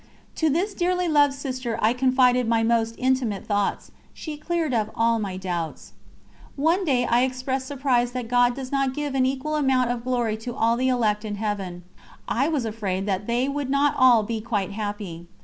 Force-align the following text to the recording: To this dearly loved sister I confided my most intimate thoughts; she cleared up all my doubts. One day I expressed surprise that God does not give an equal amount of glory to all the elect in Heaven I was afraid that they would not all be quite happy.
To 0.37 0.49
this 0.49 0.73
dearly 0.73 1.07
loved 1.07 1.35
sister 1.35 1.77
I 1.79 1.93
confided 1.93 2.47
my 2.47 2.63
most 2.63 2.95
intimate 2.97 3.45
thoughts; 3.45 3.91
she 4.15 4.35
cleared 4.35 4.73
up 4.73 4.89
all 4.95 5.19
my 5.19 5.37
doubts. 5.37 5.91
One 6.55 6.83
day 6.83 7.05
I 7.05 7.21
expressed 7.21 7.67
surprise 7.67 8.11
that 8.13 8.27
God 8.27 8.55
does 8.55 8.71
not 8.71 8.95
give 8.95 9.13
an 9.13 9.27
equal 9.27 9.55
amount 9.57 9.91
of 9.91 10.03
glory 10.03 10.37
to 10.37 10.55
all 10.55 10.75
the 10.75 10.87
elect 10.89 11.23
in 11.23 11.35
Heaven 11.35 11.83
I 12.27 12.47
was 12.47 12.65
afraid 12.65 13.05
that 13.05 13.27
they 13.27 13.47
would 13.47 13.69
not 13.69 13.93
all 13.95 14.23
be 14.23 14.41
quite 14.41 14.71
happy. 14.71 15.27